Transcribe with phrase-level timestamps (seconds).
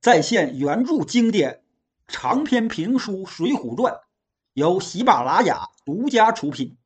[0.00, 1.62] 再现原著经典
[2.08, 3.92] 长篇评书《水浒传》，
[4.54, 6.78] 由喜马拉雅独家出品，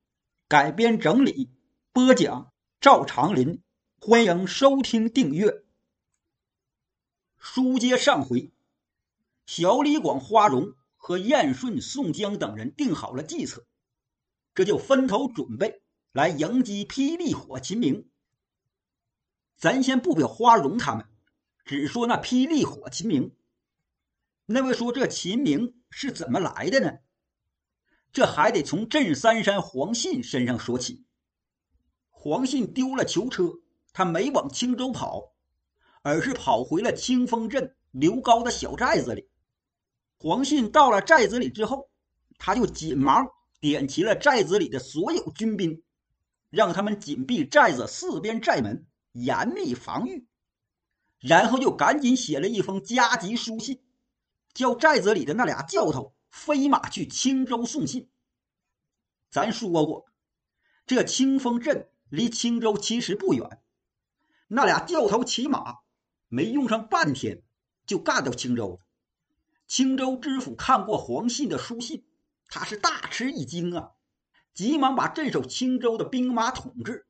[0.48, 1.48] 改编整理
[1.92, 3.62] 播讲赵长林。
[4.00, 5.62] 欢迎收听订阅。
[7.38, 8.52] 书接上回，
[9.46, 13.64] 小李广、花荣和燕顺、宋江等人定好了计策，
[14.56, 18.08] 这就分头准备来迎击霹雳火秦明。
[19.56, 21.06] 咱先不表花荣他们。
[21.64, 23.34] 只说那霹雳火秦明，
[24.46, 26.98] 那位说这秦明是怎么来的呢？
[28.12, 31.04] 这还得从镇三山黄信身上说起。
[32.10, 33.60] 黄信丢了囚车，
[33.92, 35.32] 他没往青州跑，
[36.02, 39.28] 而是跑回了清风镇刘高的小寨子里。
[40.18, 41.90] 黄信到了寨子里之后，
[42.38, 43.26] 他就紧忙
[43.58, 45.82] 点齐了寨子里的所有军兵，
[46.50, 50.26] 让他们紧闭寨子四边寨门，严密防御。
[51.26, 53.80] 然后就赶紧写了一封加急书信，
[54.52, 58.10] 叫寨子里的那俩教头飞马去青州送信。
[59.30, 60.04] 咱说过，
[60.86, 63.62] 这清风镇离青州其实不远，
[64.48, 65.78] 那俩教头骑马
[66.28, 67.42] 没用上半天
[67.86, 68.78] 就干到青州了。
[69.66, 72.04] 青州知府看过黄信的书信，
[72.48, 73.92] 他是大吃一惊啊，
[74.52, 77.06] 急忙把镇守青州的兵马统制，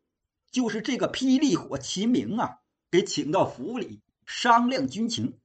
[0.52, 2.60] 就是这个霹雳火秦明啊，
[2.94, 4.02] 给请到府里。
[4.24, 5.40] 商量军情，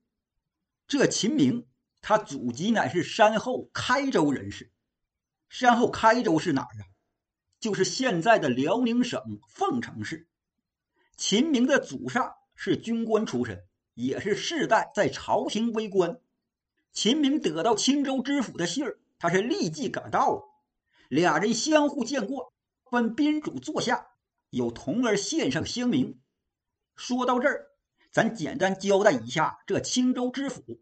[0.88, 1.66] 这秦明
[2.00, 4.72] 他祖籍乃是山后开州人士。
[5.50, 6.86] 山后开州是哪儿啊？
[7.59, 10.28] 就是现在的辽宁省凤城市。
[11.17, 16.22] 秦明的祖上是军官出身，也是世代在朝廷为官。
[16.94, 20.44] 秦明得到青州知府的信儿，他是立即赶到了。
[21.08, 22.53] 俩人相互见过，
[22.86, 24.06] 分宾主坐下，
[24.52, 26.19] 有童儿献上香茗。
[27.00, 27.72] 说到这儿。
[28.11, 30.81] 咱简单交代一下，这青州知府，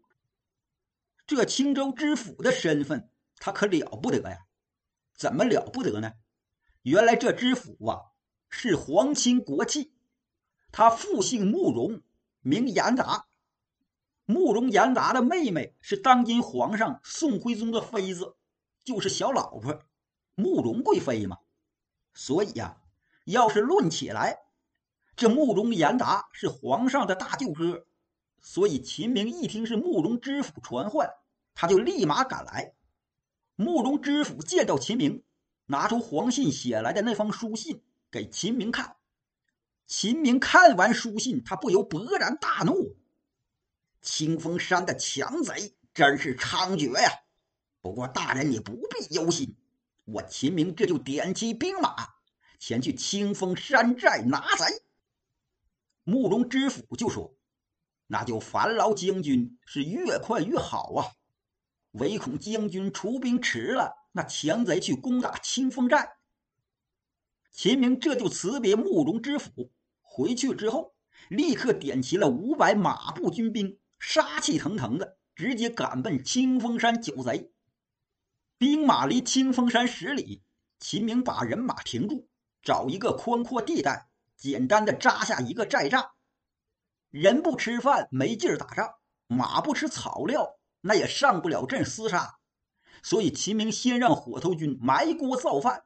[1.26, 4.46] 这青州知府的身份，他可了不得呀！
[5.14, 6.14] 怎么了不得呢？
[6.82, 8.00] 原来这知府啊，
[8.48, 9.92] 是皇亲国戚，
[10.72, 12.02] 他父姓慕容，
[12.40, 13.26] 名严达。
[14.24, 18.36] 慕容严达的妹妹是当今皇上宋徽宗的妃子，
[18.82, 19.82] 就是小老婆
[20.34, 21.38] 慕容贵妃嘛。
[22.12, 22.80] 所以呀，
[23.26, 24.38] 要是论起来，
[25.18, 27.84] 这慕容严达是皇上的大舅哥，
[28.40, 31.10] 所以秦明一听是慕容知府传唤，
[31.56, 32.74] 他就立马赶来。
[33.56, 35.24] 慕容知府见到秦明，
[35.66, 38.94] 拿出黄信写来的那封书信给秦明看。
[39.88, 42.94] 秦明看完书信，他不由勃然大怒
[44.00, 47.10] ：“清风山的强贼真是猖獗呀！
[47.80, 49.56] 不过大人你不必忧心，
[50.04, 52.06] 我秦明这就点起兵马，
[52.60, 54.64] 前去清风山寨拿贼。”
[56.08, 57.36] 慕容知府就说
[58.08, 61.12] ：“那就烦劳将军，是越快越好啊！
[61.90, 66.16] 唯恐将军出兵迟了，那强贼去攻打清风寨。”
[67.52, 69.70] 秦明这就辞别慕容知府，
[70.00, 70.94] 回去之后，
[71.28, 77.52] 立刻点齐了五百马步军兵，杀气腾腾的直接赶奔清风山剿贼。
[78.56, 80.42] 兵马离清风山十里，
[80.80, 82.30] 秦明把人马停住，
[82.62, 84.08] 找一个宽阔地带。
[84.38, 86.10] 简单的扎下一个寨栅，
[87.10, 88.94] 人不吃饭没劲儿打仗，
[89.26, 92.38] 马不吃草料那也上不了阵厮杀，
[93.02, 95.82] 所以秦明先让火头军埋锅造饭，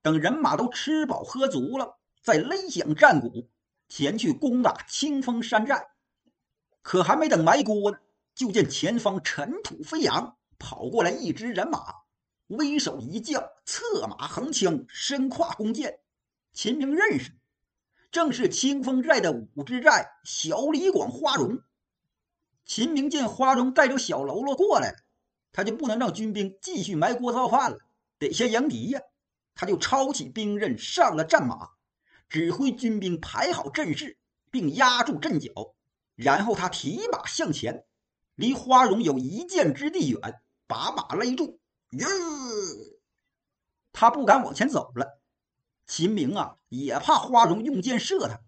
[0.00, 3.50] 等人马都吃饱喝足了，再擂响战鼓
[3.88, 5.88] 前去攻打清风山寨。
[6.80, 7.98] 可还没等埋锅呢，
[8.34, 11.94] 就见前方尘土飞扬，跑过来一支人马，
[12.46, 16.00] 威手一将，策马横枪，身挎弓箭，
[16.54, 17.38] 秦明认识。
[18.12, 21.62] 正是清风寨的五支寨小李广、花荣。
[22.66, 24.98] 秦明见花荣带着小喽啰过来了，
[25.50, 27.78] 他就不能让军兵继续埋锅造饭了，
[28.18, 29.00] 得先迎敌呀。
[29.54, 31.70] 他就抄起兵刃，上了战马，
[32.28, 34.18] 指挥军兵排好阵势，
[34.50, 35.50] 并压住阵脚。
[36.14, 37.84] 然后他提马向前，
[38.34, 41.58] 离花荣有一箭之地远，把马勒住。
[41.90, 42.06] 哟，
[43.92, 45.18] 他不敢往前走了。
[45.86, 48.40] 秦明啊，也怕花荣用箭射他，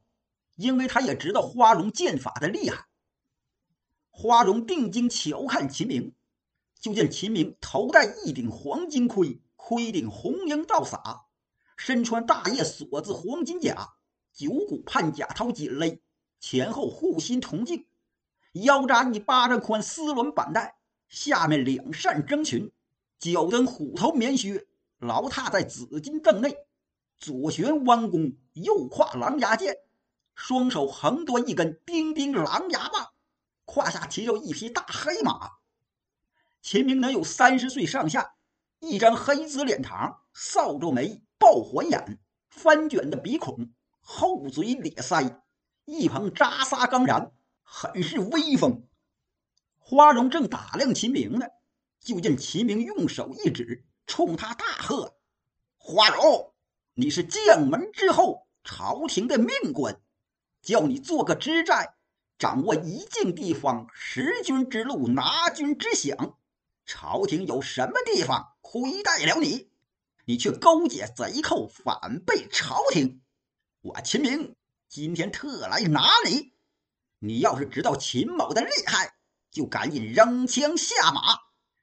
[0.56, 2.86] 因为他也知道花荣剑法的厉害。
[4.10, 6.14] 花荣定睛瞧看秦明，
[6.80, 11.26] 就见秦明头戴一顶黄金盔，盔顶红缨倒洒，
[11.76, 13.90] 身穿大叶锁子黄金甲，
[14.32, 16.00] 九股判甲套紧勒，
[16.40, 17.86] 前后护心铜镜，
[18.52, 20.78] 腰扎一巴掌宽丝纶板带，
[21.10, 22.72] 下面两扇征裙，
[23.18, 24.66] 脚蹬虎头棉靴，
[24.96, 26.63] 牢踏在紫金凳内。
[27.24, 29.78] 左旋弯弓，右挎狼牙剑，
[30.34, 33.12] 双手横端一根叮叮狼牙棒，
[33.64, 35.52] 胯下骑着一匹大黑马。
[36.60, 38.34] 秦明能有三十岁上下，
[38.80, 42.18] 一张黑紫脸膛，扫帚眉，爆环眼，
[42.50, 43.70] 翻卷的鼻孔，
[44.00, 45.40] 厚嘴咧腮，
[45.86, 47.32] 一捧扎撒刚然，
[47.62, 48.86] 很是威风。
[49.78, 51.46] 花荣正打量秦明呢，
[52.00, 55.16] 就见秦明用手一指，冲他大喝
[55.78, 56.53] ：“花荣，
[56.94, 60.00] 你是将门之后，朝廷的命官，
[60.62, 61.94] 叫你做个知寨，
[62.38, 66.34] 掌握一境地方，识君之路，拿君之饷。
[66.86, 69.70] 朝廷有什么地方亏待了你，
[70.24, 73.22] 你却勾结贼寇，反背朝廷。
[73.80, 74.54] 我秦明
[74.88, 76.52] 今天特来拿你。
[77.18, 79.14] 你要是知道秦某的厉害。”
[79.54, 81.20] 就赶紧扔枪下马，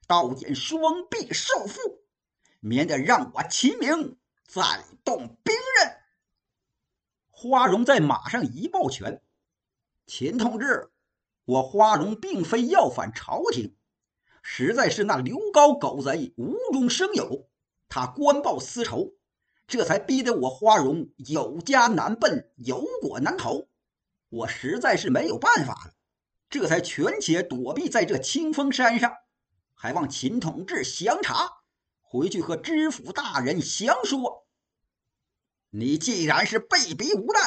[0.06, 2.02] 刀剑双臂受缚，
[2.60, 4.18] 免得让我秦明
[4.52, 5.96] 再动兵刃。
[7.30, 9.22] 花荣在马上一抱拳
[10.06, 10.90] ：“秦同志，
[11.46, 13.74] 我花荣并非要反朝廷，
[14.42, 17.48] 实在是那刘高狗贼无中生有，
[17.88, 19.14] 他官报私仇，
[19.66, 23.70] 这才逼得我花荣有家难奔，有果难投。
[24.28, 25.94] 我实在是没有办法了。”
[26.50, 29.10] 这才权且躲避在这清风山上，
[29.72, 31.62] 还望秦同志详查，
[32.02, 34.41] 回去和知府大人详说。
[35.74, 37.40] 你既然是被逼无奈，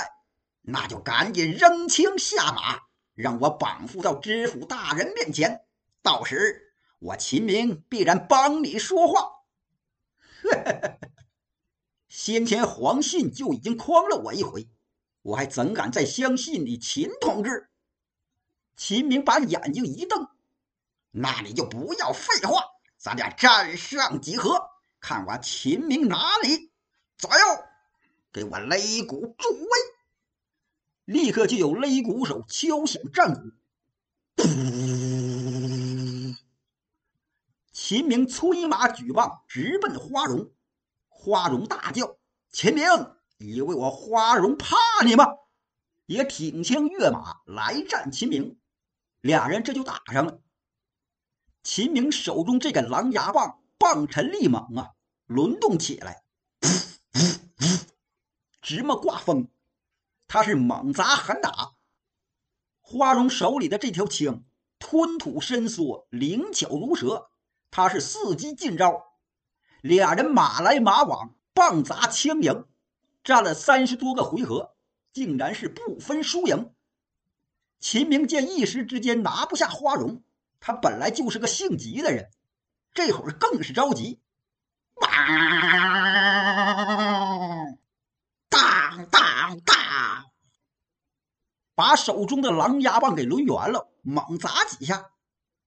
[0.62, 2.82] 那就赶紧扔枪下马，
[3.14, 5.62] 让我绑缚到知府大人面前，
[6.02, 9.30] 到时我秦明必然帮你说话。
[12.10, 14.68] 先前黄信就已经诓了我一回，
[15.22, 17.70] 我还怎敢再相信你秦同志？
[18.76, 20.28] 秦明把眼睛一瞪
[21.12, 22.64] ：“那你就不要废话，
[22.98, 24.60] 咱俩战上几合，
[25.00, 26.72] 看我秦明拿你！
[27.18, 27.46] 左右，
[28.36, 29.70] 给我擂鼓助威！”
[31.06, 33.52] 立刻就有擂鼓手敲响战鼓。
[37.72, 40.52] 秦明催马举棒，直奔花荣。
[41.08, 42.18] 花荣大叫
[42.52, 42.84] ：“秦明，
[43.38, 45.26] 以为我花荣怕你吗？”
[46.06, 48.60] 也挺枪跃马来战秦明。
[49.22, 50.42] 俩人这就打上了。
[51.64, 54.92] 秦明手中这个狼牙棒，棒沉力猛啊，
[55.26, 56.25] 轮动起来，
[58.66, 59.48] 直么刮风。
[60.28, 61.74] 他是猛砸狠打。
[62.82, 64.44] 花荣手里的这条枪，
[64.80, 67.30] 吞吐伸缩，灵巧如蛇。
[67.70, 69.20] 他是伺机进招。
[69.82, 72.66] 俩人马来马往，棒砸枪迎，
[73.24, 74.74] 战了三十多个回合，
[75.14, 76.74] 竟然是不分输赢。
[77.80, 80.24] 秦明见一时之间拿不下花荣，
[80.60, 82.32] 他本来就是个性急的人，
[82.96, 84.20] 这会儿更是着急。
[85.02, 85.86] 啊
[88.50, 90.26] 当当，
[91.76, 95.12] 把手中的狼牙棒给抡圆了，猛砸几下。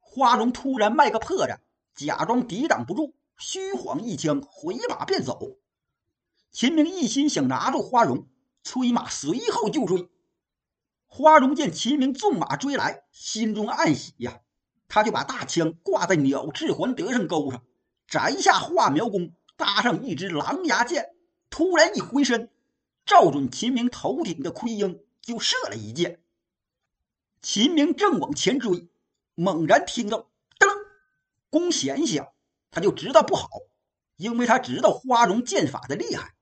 [0.00, 1.58] 花荣突然卖个破绽，
[1.94, 5.58] 假装抵挡不住，虚晃一枪，回马便走。
[6.50, 8.26] 秦明一心想拿住花荣，
[8.64, 10.08] 催马随后就追。
[11.06, 14.40] 花荣见秦明纵马追来，心中暗喜呀，
[14.88, 17.62] 他就把大枪挂在鸟翅环得胜钩上，
[18.06, 21.10] 摘下画苗弓，搭上一支狼牙箭，
[21.50, 22.50] 突然一回身，
[23.04, 26.22] 照准秦明头顶的盔缨就射了一箭。
[27.40, 28.88] 秦明正往前追，
[29.34, 30.68] 猛然听到“噔”，
[31.50, 32.28] 弓弦响，
[32.70, 33.48] 他就知道不好，
[34.16, 36.34] 因为他知道花荣剑法的厉害，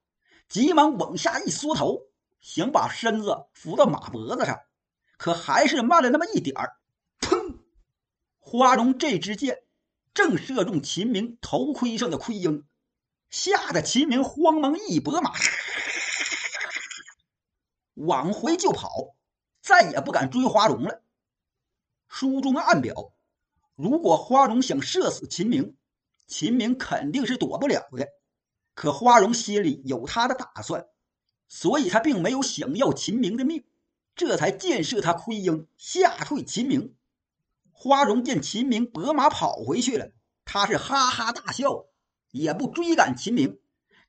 [0.49, 2.02] 急忙往下一缩头。
[2.40, 4.61] 想把身子扶到马脖子上，
[5.18, 6.76] 可还是慢了那么一点儿。
[7.18, 7.59] 砰！
[8.38, 9.64] 花荣这支箭
[10.14, 12.64] 正射中秦明头盔上的盔缨，
[13.30, 15.33] 吓得秦明慌忙一拨马，
[17.96, 19.14] 往回就跑，
[19.60, 21.02] 再也不敢追花荣了。
[22.08, 23.12] 书中暗表，
[23.74, 25.76] 如果花荣想射死秦明，
[26.26, 28.08] 秦明肯定是躲不了的。
[28.74, 30.86] 可花荣心里有他的打算。
[31.48, 33.64] 所以他并没有想要秦明的命，
[34.16, 36.96] 这才箭射他盔缨，吓退秦明。
[37.70, 40.10] 花荣见秦明拨马跑回去了，
[40.44, 41.86] 他是哈哈大笑，
[42.32, 43.60] 也不追赶秦明，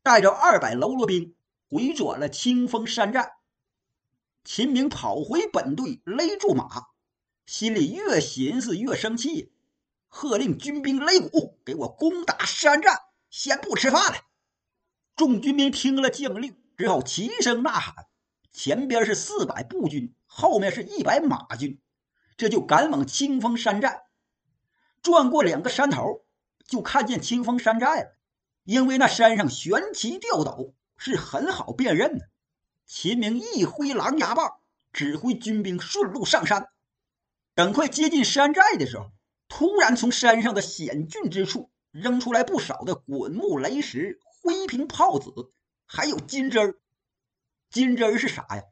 [0.01, 1.35] 带着二百喽啰兵
[1.69, 3.36] 回转了清风山寨。
[4.49, 6.69] 秦明跑回本队，勒住马，
[7.45, 9.51] 心里越寻思越生气，
[10.07, 12.97] 喝令军兵擂鼓，给我攻打山寨，
[13.29, 14.19] 先不吃饭了。
[15.17, 16.55] 众军兵听了将令。
[16.77, 18.05] 只好齐声呐喊，
[18.53, 21.81] 前边是四百步军，后面是一百马军，
[22.37, 24.03] 这就赶往清风山寨。
[25.01, 26.23] 转过两个山头，
[26.65, 28.15] 就看见清风山寨了。
[28.63, 32.29] 因为那山上悬旗吊斗，是很好辨认的。
[32.87, 34.61] 秦明一挥狼牙棒，
[34.93, 36.69] 指挥军兵顺路上山。
[37.53, 39.11] 等快接近山寨的时候，
[39.49, 45.51] 突然从山上的险峻之处扔出来不少的滚木雷石、灰瓶炮子，
[45.85, 46.79] 还有金针儿。
[47.69, 48.63] 金针儿是啥呀？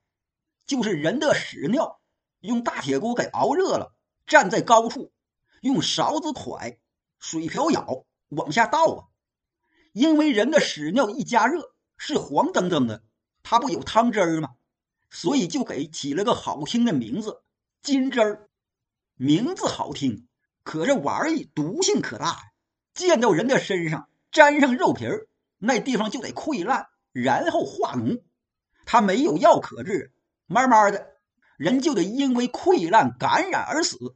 [0.65, 1.99] 就是人的屎尿，
[2.39, 3.93] 用大铁锅给熬热了，
[4.25, 5.11] 站在高处，
[5.59, 6.77] 用勺子㧟，
[7.19, 9.07] 水瓢舀往下倒啊。
[9.91, 13.03] 因为人的屎尿一加热是黄澄澄的，
[13.47, 14.55] 它不有汤汁儿吗？
[15.11, 17.43] 所以就给起了个好听的名字——
[17.83, 18.49] 金针儿。
[19.13, 20.27] 名字好听，
[20.63, 22.37] 可这玩意毒性可大呀！
[22.95, 25.27] 溅到人的身上，沾上肉皮儿，
[25.59, 28.23] 那地方就得溃烂，然后化脓。
[28.83, 30.11] 它没有药可治，
[30.47, 31.13] 慢慢的，
[31.55, 34.15] 人就得因为溃烂感染而死。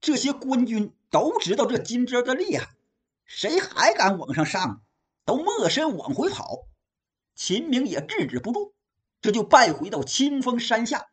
[0.00, 2.70] 这些官军都知道这金针的厉害，
[3.26, 4.80] 谁还敢往上上？
[5.26, 6.66] 都没身往回跑。
[7.36, 8.72] 秦明也制止不住，
[9.20, 11.06] 这就败回到清风山下。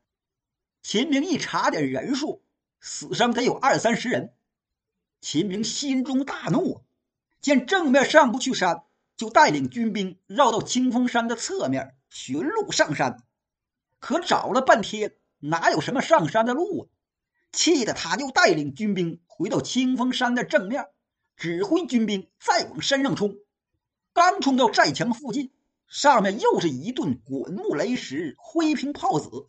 [0.82, 2.42] 秦明一查点人数。
[2.86, 4.34] 死伤得有二三十人，
[5.22, 6.84] 秦明心中大怒，
[7.40, 8.84] 见正面上不去山，
[9.16, 13.24] 就带领军兵绕到清风山的侧面寻路上山。
[14.00, 16.84] 可找了半天，哪有什么上山的路啊？
[17.54, 20.88] 气得他又带领军兵回到清风山的正面，
[21.38, 23.38] 指挥军兵再往山上冲。
[24.12, 25.54] 刚冲到寨墙附近，
[25.88, 29.48] 上面又是一顿滚木雷石、灰瓶炮子，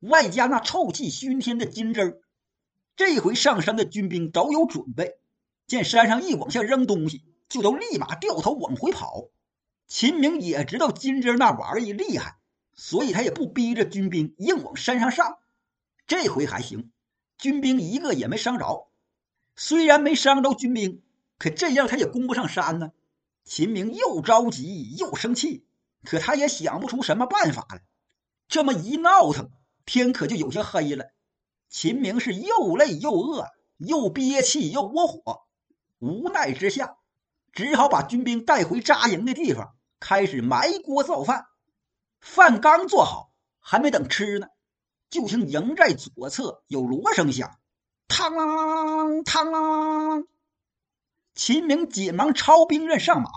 [0.00, 2.20] 外加那臭气熏天的金针儿。
[2.96, 5.18] 这回上山的军兵早有准备，
[5.66, 9.28] 见山上一往下扔东西，就都立马掉头往回跑。
[9.86, 12.36] 秦明也知道金针那玩意厉害，
[12.74, 15.38] 所以他也不逼着军兵硬往山上上。
[16.06, 16.90] 这回还行，
[17.38, 18.88] 军兵一个也没伤着。
[19.56, 21.02] 虽然没伤着军兵，
[21.38, 22.92] 可这样他也攻不上山呢。
[23.44, 25.64] 秦明又着急又生气，
[26.08, 27.82] 可他也想不出什么办法来。
[28.48, 29.50] 这么一闹腾，
[29.84, 31.10] 天可就有些黑了。
[31.68, 33.46] 秦明是又累又饿，
[33.76, 35.42] 又憋气又窝火，
[35.98, 36.96] 无奈之下，
[37.52, 41.44] 只好把军兵带回扎营的地方，开始埋锅造饭。
[42.22, 44.46] 饭刚做好，还没等吃呢，
[45.10, 47.58] 就听营寨左侧有锣声响，
[48.08, 50.26] 嘡啷嘡啷。
[51.34, 53.28] 秦明急忙抄兵刃上马，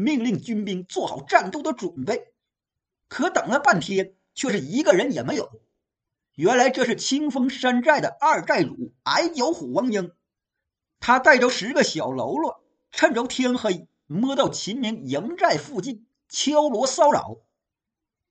[0.00, 2.32] 命令军兵做好战斗的准备。
[3.08, 5.60] 可等了半天，却是一个人也没有。
[6.36, 10.12] 原来这是清风山寨的二寨主矮脚虎王英，
[11.00, 12.62] 他带着十个小喽啰，
[12.92, 17.38] 趁着天黑摸到秦明营寨附近敲锣骚扰。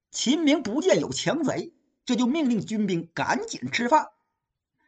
[0.09, 1.73] 秦明不见有强贼，
[2.05, 4.11] 这就命令军兵赶紧吃饭。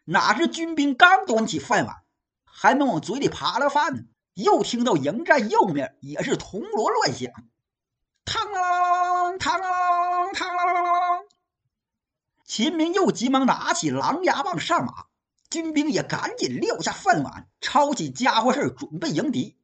[0.05, 1.97] 哪知军兵刚端起饭碗，
[2.45, 4.03] 还没往嘴里扒拉饭呢，
[4.39, 7.31] 又听到营寨右面也是铜锣乱响，
[8.25, 11.25] 嘡啷嘡啷嘡啷。
[12.45, 15.07] 秦明又急忙拿起狼牙棒上马，
[15.49, 19.57] 军兵也赶紧撂下饭碗，抄起家伙事准备迎敌。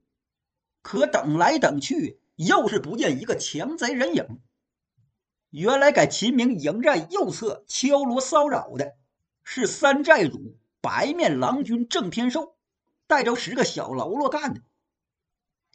[0.81, 4.41] 可等来等去，又是不见一个强贼人影。
[5.51, 8.95] 原来给秦明营寨右侧敲锣骚扰的，
[9.43, 12.54] 是三寨主白面郎君郑天寿，
[13.07, 14.61] 带着十个小喽啰干的。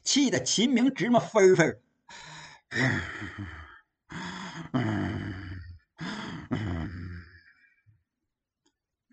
[0.03, 1.81] 气得秦明直冒分分。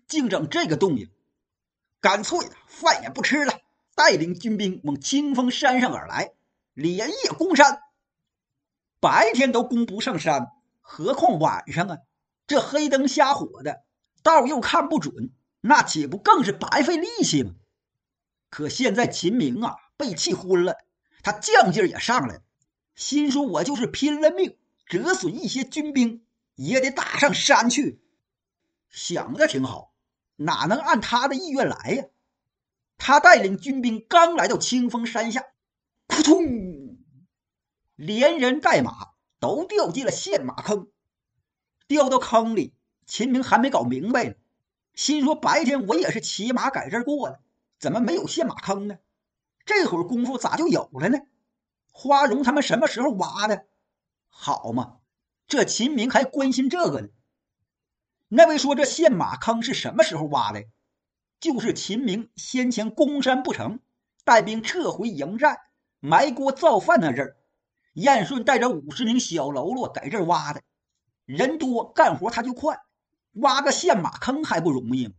[0.06, 1.10] 净整这个动静，
[2.00, 3.60] 干脆的饭也不吃了，
[3.94, 6.32] 带领军兵往清风山上而来，
[6.72, 7.82] 连夜攻山。
[9.00, 11.98] 白天都攻不上山，何况晚上啊？
[12.46, 13.84] 这黑灯瞎火的，
[14.22, 17.52] 道又看不准，那岂不更是白费力气吗？
[18.50, 20.76] 可现在秦明啊，被气昏了，
[21.22, 22.42] 他犟劲也上来了，
[22.94, 26.24] 心说：“我就是拼了命折损一些军兵，
[26.54, 28.00] 也得打上山去。”
[28.90, 29.92] 想的挺好。
[30.40, 32.04] 哪能按他的意愿来呀？
[32.96, 35.44] 他带领军兵刚来到清风山下，
[36.06, 36.96] 扑通，
[37.96, 39.08] 连人带马
[39.40, 40.88] 都掉进了陷马坑。
[41.88, 42.72] 掉到坑里，
[43.04, 44.34] 秦明还没搞明白呢，
[44.94, 47.40] 心说：白天我也是骑马在这儿过的，
[47.78, 48.98] 怎么没有陷马坑呢？
[49.64, 51.18] 这会儿功夫咋就有了呢？
[51.92, 53.66] 花荣他们什么时候挖的？
[54.28, 54.98] 好嘛，
[55.46, 57.08] 这秦明还关心这个呢。
[58.28, 60.64] 那位说：“这陷马坑是什么时候挖的？
[61.40, 63.80] 就是秦明先前攻山不成，
[64.24, 65.58] 带兵撤回营寨，
[66.00, 67.36] 埋锅造饭那阵儿，
[67.94, 70.62] 燕顺带着五十名小喽啰在这儿挖的。
[71.24, 72.80] 人多干活他就快，
[73.32, 75.14] 挖个陷马坑还不容易吗？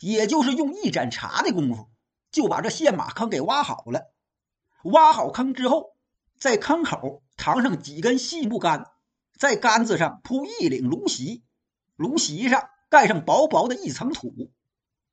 [0.00, 1.88] 也就是用一盏茶的功夫，
[2.30, 4.12] 就把这陷马坑给挖好了。
[4.84, 5.96] 挖好坑之后，
[6.38, 8.90] 在坑口扛上几根细木杆，
[9.36, 11.44] 在杆子上铺一领芦席。
[11.96, 14.52] 芦席上盖上薄薄的一层土，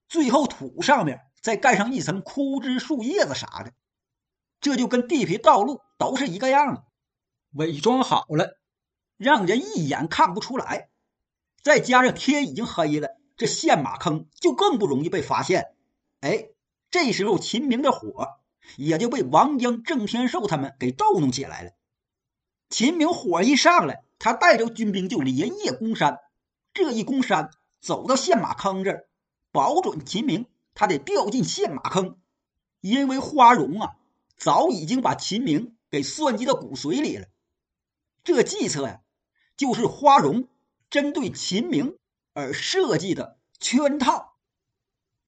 [0.08, 3.74] 最后土上面再盖上一层枯枝树叶子啥的，
[4.62, 6.84] 这就跟地皮道路都是一个样的，
[7.54, 8.60] 伪装好了，
[9.18, 10.90] 让人一眼看不出来。
[11.64, 15.74] 再加上天已经黑了，这陷马坑就更不容易被发现。
[16.22, 16.50] 哎，
[16.90, 18.38] 这时候秦明的火
[18.78, 21.72] 也就被王江、郑天寿他们给逗弄起来了。
[22.70, 26.20] 秦明火一上来，他带着军兵就连夜攻山。
[26.74, 29.08] 这一攻山，走到陷马坑这儿，
[29.52, 32.18] 保准秦明他得掉进陷马坑，
[32.82, 33.96] 因为花荣啊
[34.36, 37.28] 早已经把秦明给算计到骨髓里了。
[38.24, 39.02] 这计策呀，
[39.56, 40.48] 就是花荣
[40.90, 41.98] 针对秦明
[42.36, 44.35] 而设计的圈套。